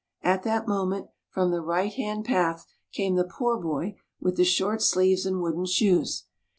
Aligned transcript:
At 0.23 0.41
that 0.41 0.67
moment, 0.67 1.09
from 1.29 1.51
the 1.51 1.61
right 1.61 1.93
hand 1.93 2.25
path 2.25 2.65
came 2.91 3.13
the 3.17 3.23
poor 3.37 3.59
boy 3.59 3.97
with 4.19 4.35
the 4.35 4.43
short 4.43 4.81
sleeves 4.81 5.27
and 5.27 5.43
wooden 5.43 5.67
shoes. 5.67 6.23